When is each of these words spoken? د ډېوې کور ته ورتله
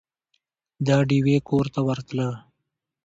د 0.85 0.87
ډېوې 1.09 1.37
کور 1.49 1.65
ته 1.73 1.79
ورتله 1.87 2.27